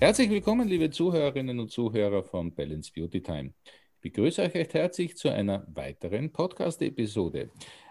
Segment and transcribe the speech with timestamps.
[0.00, 3.52] Herzlich willkommen, liebe Zuhörerinnen und Zuhörer von Balance Beauty Time.
[3.96, 7.50] Ich begrüße euch recht herzlich zu einer weiteren Podcast-Episode.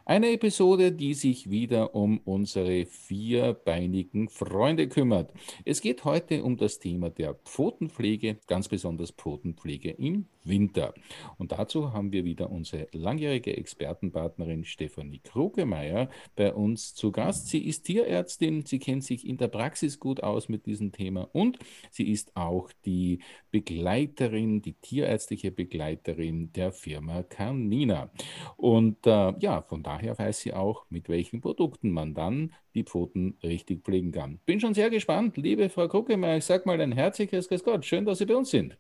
[0.10, 5.34] Eine Episode, die sich wieder um unsere vierbeinigen Freunde kümmert.
[5.66, 10.94] Es geht heute um das Thema der Pfotenpflege, ganz besonders Pfotenpflege im Winter.
[11.38, 17.50] Und dazu haben wir wieder unsere langjährige Expertenpartnerin Stefanie Krugemeier bei uns zu Gast.
[17.50, 21.60] Sie ist Tierärztin, sie kennt sich in der Praxis gut aus mit diesem Thema und
[21.92, 23.20] sie ist auch die
[23.52, 28.10] Begleiterin, die tierärztliche Begleiterin der Firma Carnina.
[28.56, 32.84] Und äh, ja, von daher daher weiß sie auch, mit welchen Produkten man dann die
[32.84, 34.40] Pfoten richtig pflegen kann.
[34.46, 35.38] Bin schon sehr gespannt.
[35.38, 37.86] Liebe Frau Kruckemeyer, ich sage mal ein herzliches Grüß Gott.
[37.86, 38.78] Schön, dass Sie bei uns sind.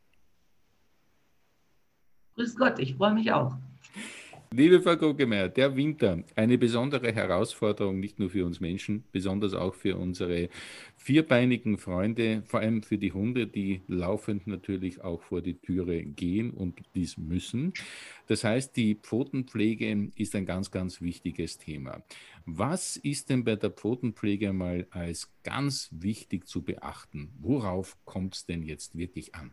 [2.35, 3.55] Grüß Gott, ich freue mich auch.
[4.51, 9.75] Liebe Frau Guggemeier, der Winter, eine besondere Herausforderung, nicht nur für uns Menschen, besonders auch
[9.75, 10.47] für unsere
[10.95, 16.51] vierbeinigen Freunde, vor allem für die Hunde, die laufend natürlich auch vor die Türe gehen
[16.51, 17.73] und dies müssen.
[18.27, 22.01] Das heißt, die Pfotenpflege ist ein ganz, ganz wichtiges Thema.
[22.45, 27.33] Was ist denn bei der Pfotenpflege mal als ganz wichtig zu beachten?
[27.41, 29.51] Worauf kommt es denn jetzt wirklich an?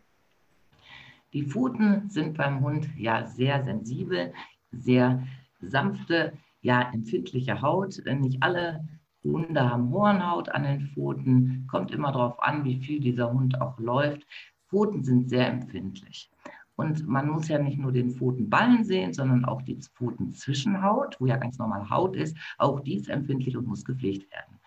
[1.33, 4.31] Die Pfoten sind beim Hund ja sehr sensibel
[4.79, 5.23] sehr
[5.61, 8.01] sanfte, ja empfindliche Haut.
[8.05, 8.87] Nicht alle
[9.23, 11.67] Hunde haben Hornhaut an den Pfoten.
[11.69, 14.25] Kommt immer darauf an, wie viel dieser Hund auch läuft.
[14.67, 16.29] Pfoten sind sehr empfindlich.
[16.75, 21.37] Und man muss ja nicht nur den Pfotenballen sehen, sondern auch die Pfotenzwischenhaut, wo ja
[21.37, 22.37] ganz normal Haut ist.
[22.57, 24.59] Auch die ist empfindlich und muss gepflegt werden.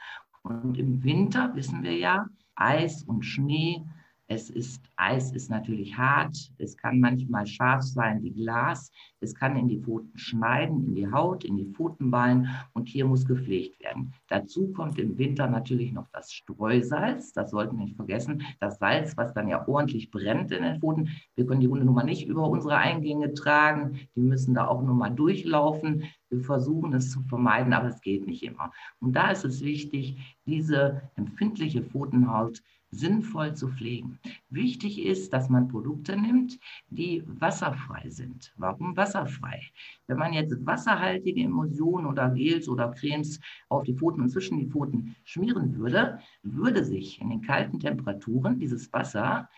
[0.42, 3.84] Und im Winter wissen wir ja, Eis und Schnee
[4.28, 9.56] es ist, Eis ist natürlich hart, es kann manchmal scharf sein wie Glas, es kann
[9.56, 14.12] in die Pfoten schneiden, in die Haut, in die Pfotenballen und hier muss gepflegt werden.
[14.28, 19.16] Dazu kommt im Winter natürlich noch das Streusalz, das sollten wir nicht vergessen, das Salz,
[19.16, 21.08] was dann ja ordentlich brennt in den Pfoten.
[21.34, 24.82] Wir können die Hunde nun mal nicht über unsere Eingänge tragen, die müssen da auch
[24.82, 26.04] nur mal durchlaufen.
[26.28, 28.70] Wir versuchen es zu vermeiden, aber es geht nicht immer.
[29.00, 34.18] Und da ist es wichtig, diese empfindliche Pfotenhaut sinnvoll zu pflegen.
[34.50, 36.58] Wichtig ist, dass man Produkte nimmt,
[36.90, 38.52] die wasserfrei sind.
[38.56, 39.62] Warum wasserfrei?
[40.06, 44.66] Wenn man jetzt wasserhaltige Emulsionen oder Gels oder Cremes auf die Pfoten und zwischen die
[44.66, 49.48] Pfoten schmieren würde, würde sich in den kalten Temperaturen dieses Wasser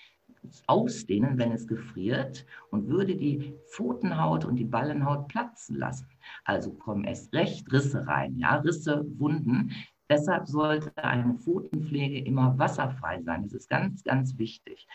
[0.66, 6.08] ausdehnen, wenn es gefriert und würde die Pfotenhaut und die Ballenhaut platzen lassen.
[6.44, 9.72] Also kommen erst recht Risse rein, ja, Risse, Wunden,
[10.10, 13.44] Deshalb sollte eine Pfotenpflege immer wasserfrei sein.
[13.44, 14.88] Das ist ganz, ganz wichtig.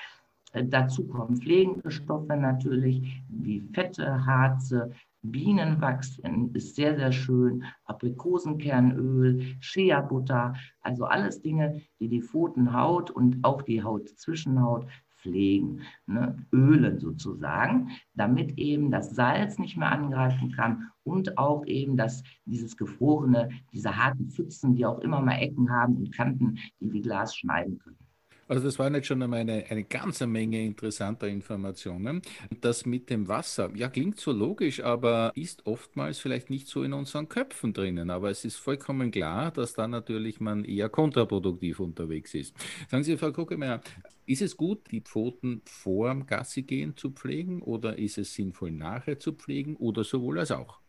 [0.51, 4.91] Äh, dazu kommen pflegende Stoffe natürlich, wie Fette, Harze,
[5.31, 6.19] Bienenwachs
[6.53, 13.81] ist sehr, sehr schön, Aprikosenkernöl, Shea-Butter, also alles Dinge, die die Pfotenhaut und auch die
[13.81, 14.85] Hautzwischenhaut
[15.25, 16.37] pflegen, ne?
[16.51, 22.77] ölen sozusagen, damit eben das Salz nicht mehr angreifen kann und auch eben, dass dieses
[22.77, 27.35] gefrorene, diese harten Pfützen, die auch immer mal Ecken haben und Kanten, die wie Glas
[27.35, 28.04] schneiden können.
[28.47, 32.21] Also das waren jetzt schon einmal eine, eine ganze Menge interessanter Informationen.
[32.61, 36.93] Das mit dem Wasser, ja, klingt so logisch, aber ist oftmals vielleicht nicht so in
[36.93, 38.11] unseren Köpfen drinnen.
[38.11, 42.55] Aber es ist vollkommen klar, dass da natürlich man eher kontraproduktiv unterwegs ist.
[42.91, 43.81] Sagen Sie, Frau Kuckemeyer,
[44.27, 49.17] ist es gut, die Pfoten vor dem Gassigehen zu pflegen oder ist es sinnvoll, nachher
[49.17, 50.79] zu pflegen oder sowohl als auch?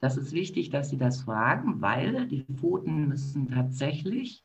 [0.00, 4.44] Das ist wichtig, dass Sie das fragen, weil die Pfoten müssen tatsächlich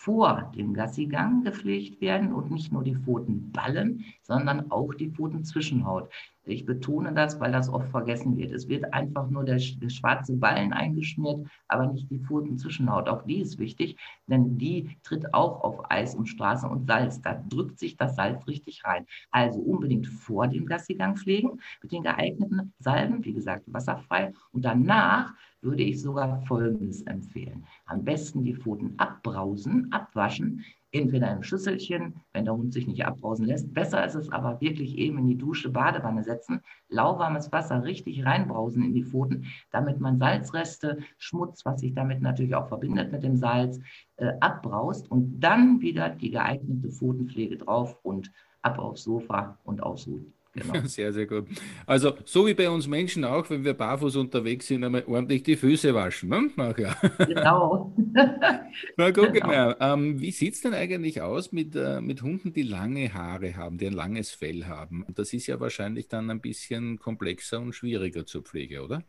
[0.00, 6.10] vor dem Gassigang gepflegt werden und nicht nur die Pfotenballen, sondern auch die Pfotenzwischenhaut.
[6.44, 8.52] Ich betone das, weil das oft vergessen wird.
[8.52, 13.08] Es wird einfach nur der, der schwarze Ballen eingeschmiert, aber nicht die Pfotenzwischenhaut.
[13.08, 13.96] Auch die ist wichtig,
[14.26, 17.20] denn die tritt auch auf Eis und Straße und Salz.
[17.20, 19.06] Da drückt sich das Salz richtig rein.
[19.30, 24.32] Also unbedingt vor dem Gassigang pflegen mit den geeigneten Salben, wie gesagt, wasserfrei.
[24.52, 27.66] Und danach würde ich sogar Folgendes empfehlen.
[27.84, 33.46] Am besten die Pfoten abbrausen, abwaschen, entweder im Schüsselchen, wenn der Hund sich nicht abbrausen
[33.46, 33.72] lässt.
[33.72, 38.82] Besser ist es aber wirklich eben in die Dusche, Badewanne setzen, lauwarmes Wasser richtig reinbrausen
[38.82, 43.36] in die Pfoten, damit man Salzreste, Schmutz, was sich damit natürlich auch verbindet mit dem
[43.36, 43.80] Salz,
[44.16, 48.32] äh, abbraust und dann wieder die geeignete Pfotenpflege drauf und
[48.62, 50.32] ab aufs Sofa und ausruhen.
[50.52, 50.80] Genau.
[50.86, 51.46] Sehr, sehr gut.
[51.86, 55.54] Also, so wie bei uns Menschen auch, wenn wir barfuß unterwegs sind, einmal ordentlich die
[55.54, 56.28] Füße waschen.
[56.28, 56.50] Ne?
[56.56, 56.96] Nachher.
[57.18, 57.94] Genau.
[58.96, 59.48] Na gut, genau.
[59.48, 59.74] genau.
[59.78, 63.78] Ähm, wie sieht es denn eigentlich aus mit, äh, mit Hunden, die lange Haare haben,
[63.78, 65.06] die ein langes Fell haben?
[65.14, 69.04] Das ist ja wahrscheinlich dann ein bisschen komplexer und schwieriger zur Pflege, oder?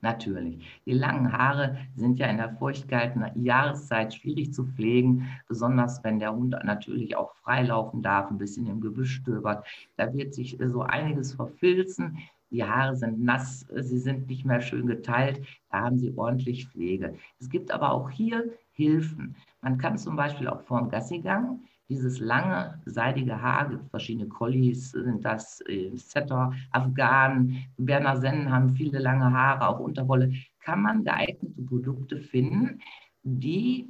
[0.00, 0.80] Natürlich.
[0.86, 6.34] Die langen Haare sind ja in der feuchtgehaltenen Jahreszeit schwierig zu pflegen, besonders wenn der
[6.34, 9.66] Hund natürlich auch freilaufen darf, ein bisschen im Gebüsch stöbert.
[9.96, 12.18] Da wird sich so einiges verfilzen.
[12.50, 15.44] Die Haare sind nass, sie sind nicht mehr schön geteilt.
[15.70, 17.14] Da haben sie ordentlich Pflege.
[17.40, 19.34] Es gibt aber auch hier Hilfen.
[19.60, 24.90] Man kann zum Beispiel auch vor dem Gassigang dieses lange, seidige Haar, gibt verschiedene Collies,
[24.90, 31.04] sind das äh, Setter, Afghanen, Berner Sennen haben viele lange Haare, auch Unterwolle, kann man
[31.04, 32.80] geeignete Produkte finden,
[33.22, 33.88] die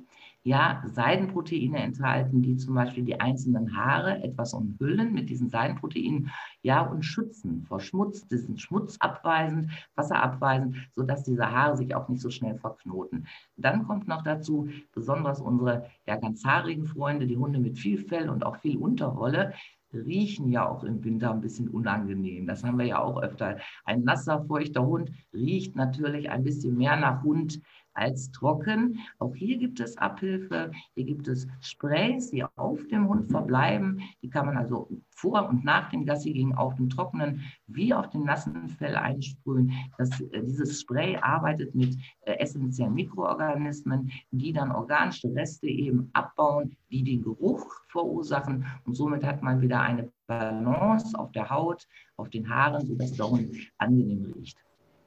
[0.49, 6.31] ja, Seidenproteine enthalten, die zum Beispiel die einzelnen Haare etwas umhüllen mit diesen Seidenproteinen,
[6.63, 12.23] ja, und schützen vor Schmutz, die sind schmutzabweisend, wasserabweisend, sodass diese Haare sich auch nicht
[12.23, 13.27] so schnell verknoten.
[13.57, 18.31] Dann kommt noch dazu, besonders unsere ja, ganz haarigen Freunde, die Hunde mit viel Fell
[18.31, 19.53] und auch viel Unterwolle,
[19.93, 22.47] riechen ja auch im Winter ein bisschen unangenehm.
[22.47, 23.59] Das haben wir ja auch öfter.
[23.85, 27.61] Ein nasser, feuchter Hund riecht natürlich ein bisschen mehr nach Hund
[27.99, 28.99] als trocken.
[29.19, 30.71] Auch hier gibt es Abhilfe.
[30.95, 34.01] Hier gibt es Sprays, die auf dem Hund verbleiben.
[34.23, 38.25] Die kann man also vor und nach dem Gassigehen auf dem trockenen wie auf dem
[38.25, 39.73] nassen Fell einsprühen.
[39.99, 46.77] Das, äh, dieses Spray arbeitet mit äh, essentiellen Mikroorganismen, die dann organische Reste eben abbauen,
[46.91, 48.65] die den Geruch verursachen.
[48.85, 51.87] Und somit hat man wieder eine Balance auf der Haut,
[52.17, 54.59] auf den Haaren, sodass der Hund angenehm riecht.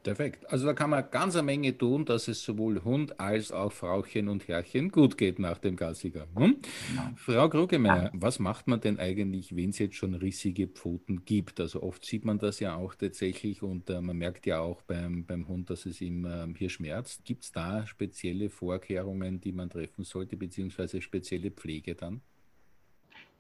[0.04, 0.50] Perfekt.
[0.52, 4.30] Also da kann man ganz eine Menge tun, dass es sowohl Hund als auch Frauchen
[4.30, 6.28] und Herrchen gut geht nach dem Gassiger.
[6.36, 6.58] Hm?
[6.90, 7.10] Genau.
[7.16, 8.12] Frau Krugemeier, ja.
[8.14, 11.60] was macht man denn eigentlich, wenn es jetzt schon rissige Pfoten gibt?
[11.60, 15.26] Also oft sieht man das ja auch tatsächlich und äh, man merkt ja auch beim,
[15.26, 17.24] beim Hund, dass es ihm äh, hier schmerzt.
[17.24, 22.22] Gibt es da spezielle Vorkehrungen, die man treffen sollte, beziehungsweise spezielle Pflege dann?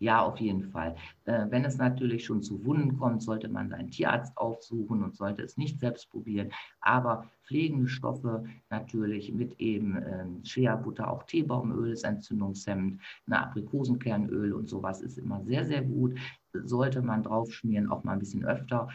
[0.01, 0.95] Ja, auf jeden Fall.
[1.25, 5.43] Äh, wenn es natürlich schon zu Wunden kommt, sollte man seinen Tierarzt aufsuchen und sollte
[5.43, 6.49] es nicht selbst probieren.
[6.79, 14.67] Aber pflegende Stoffe natürlich mit eben äh, Shea-Butter, auch Teebaumöl ist entzündungshemmend, eine Aprikosenkernöl und
[14.67, 16.17] sowas ist immer sehr, sehr gut.
[16.51, 18.87] Sollte man draufschmieren, auch mal ein bisschen öfter.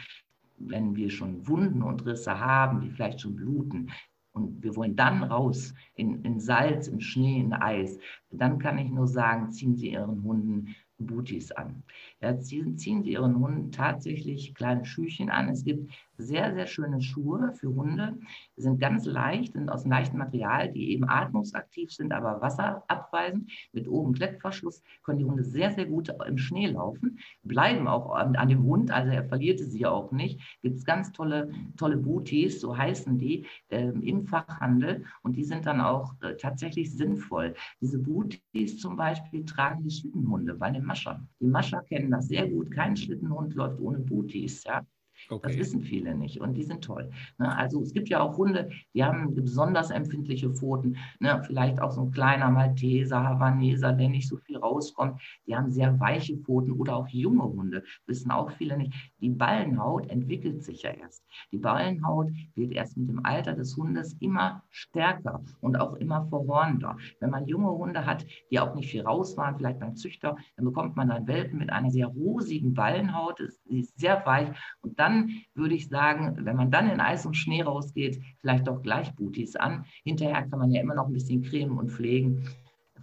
[0.58, 3.92] Wenn wir schon Wunden und Risse haben, die vielleicht schon bluten,
[4.32, 7.98] und wir wollen dann raus in, in Salz, in Schnee, in Eis,
[8.30, 11.82] dann kann ich nur sagen, ziehen Sie Ihren Hunden Booties an.
[12.20, 15.48] Ja, ziehen, ziehen Sie Ihren Hunden tatsächlich kleine Schüchen an.
[15.48, 18.18] Es gibt sehr, sehr schöne Schuhe für Hunde.
[18.56, 23.50] Die sind ganz leicht, sind aus einem leichten Material, die eben atmungsaktiv sind, aber wasserabweisend.
[23.72, 28.48] Mit oben Klettverschluss können die Hunde sehr, sehr gut im Schnee laufen, bleiben auch an,
[28.48, 30.40] dem Hund, also er verliert sie auch nicht.
[30.62, 35.66] Gibt es ganz tolle, tolle Booties, so heißen die, äh, im Fachhandel und die sind
[35.66, 37.54] dann auch äh, tatsächlich sinnvoll.
[37.80, 41.26] Diese Booties zum Beispiel tragen die Schlittenhunde bei den Mascher.
[41.40, 42.70] Die Mascher kennen das sehr gut.
[42.70, 44.64] Kein Schlittenhund läuft ohne Booties.
[44.64, 44.84] Ja?
[45.28, 45.48] Okay.
[45.48, 47.10] Das wissen viele nicht und die sind toll.
[47.38, 47.56] Ne?
[47.56, 50.96] Also es gibt ja auch Hunde, die haben besonders empfindliche Pfoten.
[51.20, 51.42] Ne?
[51.46, 55.20] Vielleicht auch so ein kleiner Malteser, Havaneser, der nicht so viel rauskommt.
[55.46, 58.92] Die haben sehr weiche Pfoten oder auch junge Hunde, wissen auch viele nicht.
[59.20, 61.24] Die Ballenhaut entwickelt sich ja erst.
[61.52, 66.96] Die Ballenhaut wird erst mit dem Alter des Hundes immer stärker und auch immer verhornter.
[67.20, 70.64] Wenn man junge Hunde hat, die auch nicht viel raus waren, vielleicht beim Züchter, dann
[70.64, 74.48] bekommt man dann Welpen mit einer sehr rosigen Ballenhaut, die ist sehr weich
[74.80, 75.05] und dann
[75.54, 79.56] würde ich sagen, wenn man dann in Eis und Schnee rausgeht, vielleicht doch gleich Booties
[79.56, 79.84] an.
[80.04, 82.48] Hinterher kann man ja immer noch ein bisschen cremen und pflegen.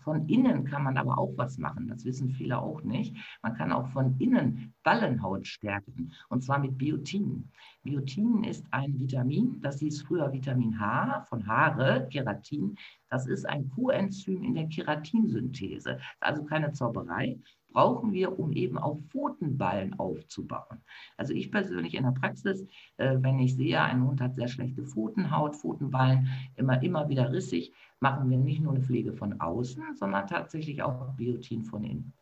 [0.04, 3.16] Von innen kann man aber auch was machen, das wissen viele auch nicht.
[3.42, 7.50] Man kann auch von innen Ballenhaut stärken, und zwar mit Biotin.
[7.84, 12.76] Biotin ist ein Vitamin, das hieß früher Vitamin H von Haare, Keratin.
[13.10, 16.00] Das ist ein Coenzym in der Keratinsynthese.
[16.20, 17.40] Also keine Zauberei,
[17.74, 20.82] brauchen wir, um eben auch Pfotenballen aufzubauen.
[21.18, 22.66] Also ich persönlich in der Praxis,
[22.98, 27.74] äh, wenn ich sehe, ein Hund hat sehr schlechte Pfotenhaut, Pfotenballen, immer, immer wieder rissig,
[28.00, 32.14] machen wir nicht nur eine Pflege von außen, sondern tatsächlich auch Biotin von innen.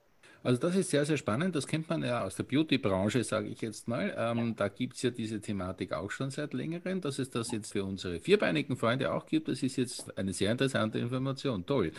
[0.43, 1.55] Also das ist sehr, sehr spannend.
[1.55, 4.13] Das kennt man ja aus der Beauty-Branche, sage ich jetzt mal.
[4.17, 4.53] Ähm, ja.
[4.55, 7.01] Da gibt es ja diese Thematik auch schon seit längerem.
[7.01, 10.51] Dass es das jetzt für unsere vierbeinigen Freunde auch gibt, das ist jetzt eine sehr
[10.51, 11.65] interessante Information.
[11.65, 11.91] Toll.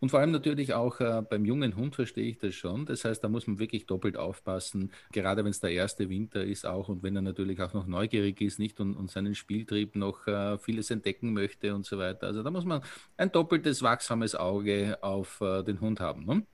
[0.00, 2.86] Und vor allem natürlich auch äh, beim jungen Hund verstehe ich das schon.
[2.86, 6.66] Das heißt, da muss man wirklich doppelt aufpassen, gerade wenn es der erste Winter ist
[6.66, 10.26] auch und wenn er natürlich auch noch neugierig ist, nicht und, und seinen Spieltrieb noch
[10.26, 12.26] äh, vieles entdecken möchte und so weiter.
[12.26, 12.82] Also da muss man
[13.16, 16.24] ein doppeltes wachsames Auge auf äh, den Hund haben.
[16.24, 16.46] Ne?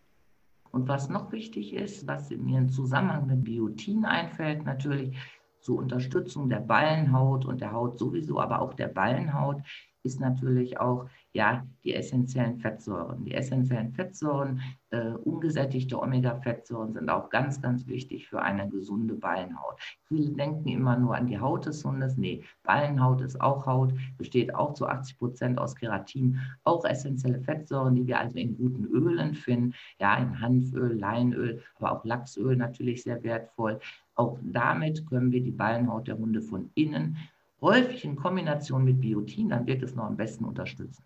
[0.79, 5.19] Und was noch wichtig ist, was mir im Zusammenhang mit Biotin einfällt, natürlich,
[5.59, 9.61] zur Unterstützung der Ballenhaut und der Haut sowieso, aber auch der Ballenhaut
[10.09, 13.25] ist natürlich auch ja, die essentiellen Fettsäuren.
[13.25, 14.61] Die essentiellen Fettsäuren,
[14.91, 19.79] äh, ungesättigte Omega-Fettsäuren sind auch ganz, ganz wichtig für eine gesunde Ballenhaut.
[20.05, 22.17] Viele denken immer nur an die Haut des Hundes.
[22.17, 27.95] Nee, Ballenhaut ist auch Haut, besteht auch zu 80 Prozent aus Keratin, auch essentielle Fettsäuren,
[27.95, 33.03] die wir also in guten Ölen finden, ja, in Hanföl, Leinöl, aber auch Lachsöl natürlich
[33.03, 33.79] sehr wertvoll.
[34.15, 37.17] Auch damit können wir die Ballenhaut der Hunde von innen
[37.61, 41.03] häufig in Kombination mit Biotin, dann wird es noch am besten unterstützen.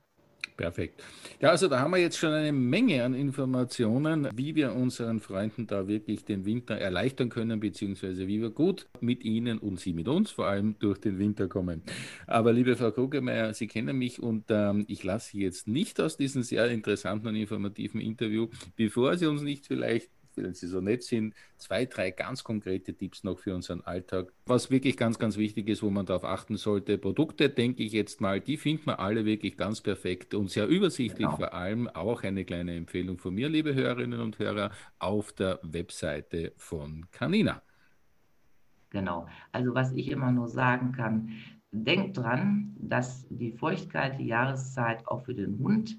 [0.56, 1.02] Perfekt.
[1.40, 5.66] Ja, also da haben wir jetzt schon eine Menge an Informationen, wie wir unseren Freunden
[5.66, 10.08] da wirklich den Winter erleichtern können, beziehungsweise wie wir gut mit ihnen und sie mit
[10.08, 11.82] uns vor allem durch den Winter kommen.
[12.26, 16.16] Aber liebe Frau Krugemeier, Sie kennen mich und ähm, ich lasse Sie jetzt nicht aus
[16.16, 21.02] diesem sehr interessanten und informativen Interview, bevor Sie uns nicht vielleicht wenn Sie so nett
[21.02, 24.32] sind, zwei, drei ganz konkrete Tipps noch für unseren Alltag.
[24.46, 26.98] Was wirklich ganz, ganz wichtig ist, wo man darauf achten sollte.
[26.98, 31.26] Produkte, denke ich jetzt mal, die finden wir alle wirklich ganz perfekt und sehr übersichtlich.
[31.26, 31.36] Genau.
[31.36, 36.52] Vor allem auch eine kleine Empfehlung von mir, liebe Hörerinnen und Hörer, auf der Webseite
[36.56, 37.62] von Canina.
[38.90, 39.26] Genau.
[39.52, 41.30] Also was ich immer nur sagen kann,
[41.70, 45.98] denkt dran, dass die feuchtkalte Jahreszeit auch für den Hund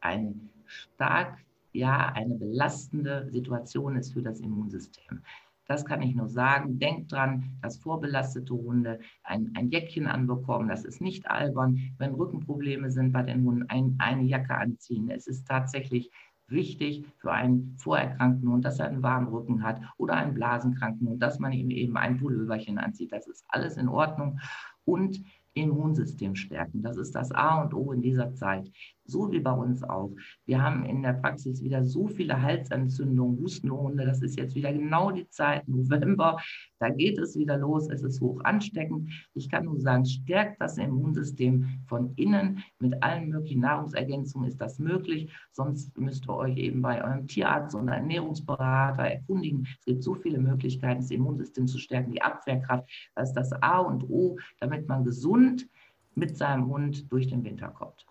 [0.00, 1.38] ein stark
[1.74, 5.20] ja eine belastende Situation ist für das Immunsystem.
[5.66, 6.78] Das kann ich nur sagen.
[6.78, 10.68] Denkt dran, dass vorbelastete Hunde ein, ein Jäckchen anbekommen.
[10.68, 11.94] Das ist nicht albern.
[11.98, 15.10] Wenn Rückenprobleme sind bei den Hunden, ein, eine Jacke anziehen.
[15.10, 16.10] Es ist tatsächlich
[16.48, 21.22] wichtig für einen vorerkrankten Hund, dass er einen warmen Rücken hat oder einen blasenkranken Hund,
[21.22, 23.12] dass man ihm eben ein Pulloverchen anzieht.
[23.12, 24.38] Das ist alles in Ordnung.
[24.84, 25.22] Und
[25.54, 26.82] Immunsystem stärken.
[26.82, 28.70] Das ist das A und O in dieser Zeit
[29.06, 30.10] so wie bei uns auch.
[30.46, 34.04] Wir haben in der Praxis wieder so viele Halsentzündungen, Hustenhunde.
[34.04, 36.38] Das ist jetzt wieder genau die Zeit, November.
[36.78, 37.88] Da geht es wieder los.
[37.90, 39.10] Es ist hoch ansteckend.
[39.34, 42.62] Ich kann nur sagen, stärkt das Immunsystem von innen.
[42.78, 45.30] Mit allen möglichen Nahrungsergänzungen ist das möglich.
[45.52, 49.66] Sonst müsst ihr euch eben bei eurem Tierarzt oder Ernährungsberater erkundigen.
[49.78, 52.88] Es gibt so viele Möglichkeiten, das Immunsystem zu stärken, die Abwehrkraft.
[53.14, 55.68] Das ist das A und O, damit man gesund
[56.14, 58.06] mit seinem Hund durch den Winter kommt.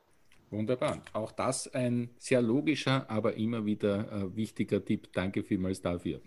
[0.53, 1.01] Wunderbar.
[1.13, 5.11] Auch das ein sehr logischer, aber immer wieder äh, wichtiger Tipp.
[5.11, 6.21] Danke vielmals dafür.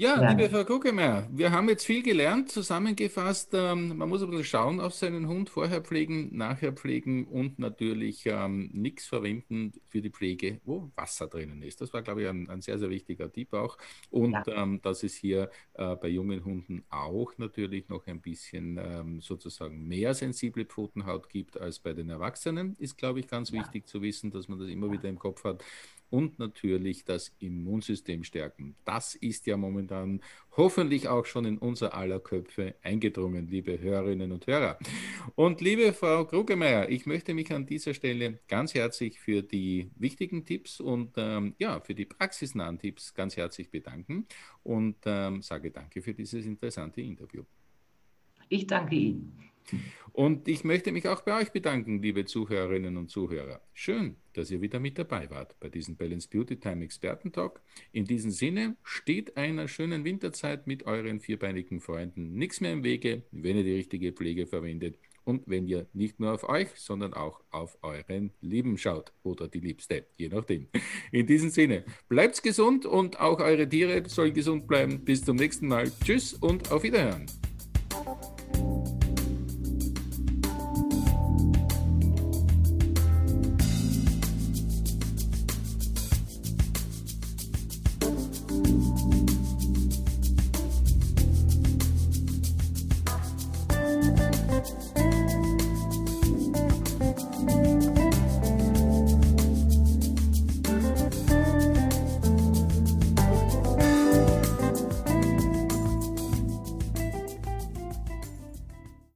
[0.00, 3.50] Ja, ja, liebe Frau Kuckemeyer, wir haben jetzt viel gelernt, zusammengefasst.
[3.52, 8.24] Ähm, man muss ein bisschen schauen auf seinen Hund, vorher pflegen, nachher pflegen und natürlich
[8.26, 11.80] ähm, nichts verwenden für die Pflege, wo Wasser drinnen ist.
[11.80, 13.76] Das war, glaube ich, ein, ein sehr, sehr wichtiger Tipp auch.
[14.08, 14.44] Und ja.
[14.46, 19.88] ähm, dass es hier äh, bei jungen Hunden auch natürlich noch ein bisschen ähm, sozusagen
[19.88, 23.57] mehr sensible Pfotenhaut gibt als bei den Erwachsenen, ist, glaube ich, ganz ja.
[23.58, 25.64] Wichtig zu wissen, dass man das immer wieder im Kopf hat
[26.10, 28.76] und natürlich das Immunsystem stärken.
[28.84, 30.20] Das ist ja momentan
[30.56, 34.78] hoffentlich auch schon in unser aller Köpfe eingedrungen, liebe Hörerinnen und Hörer.
[35.34, 40.44] Und liebe Frau Krugemeier, ich möchte mich an dieser Stelle ganz herzlich für die wichtigen
[40.44, 44.26] Tipps und ähm, ja, für die praxisnahen Tipps ganz herzlich bedanken
[44.62, 47.44] und ähm, sage danke für dieses interessante Interview.
[48.48, 49.47] Ich danke Ihnen.
[50.12, 53.60] Und ich möchte mich auch bei euch bedanken, liebe Zuhörerinnen und Zuhörer.
[53.72, 57.60] Schön, dass ihr wieder mit dabei wart bei diesem Balance Beauty Time Expertentalk.
[57.92, 63.22] In diesem Sinne steht einer schönen Winterzeit mit euren vierbeinigen Freunden nichts mehr im Wege,
[63.30, 64.98] wenn ihr die richtige Pflege verwendet
[65.28, 69.60] und wenn ihr nicht nur auf euch, sondern auch auf euren Lieben schaut oder die
[69.60, 70.68] Liebste, je nachdem.
[71.12, 75.04] In diesem Sinne, bleibt gesund und auch eure Tiere sollen gesund bleiben.
[75.04, 75.92] Bis zum nächsten Mal.
[76.02, 77.26] Tschüss und auf Wiederhören.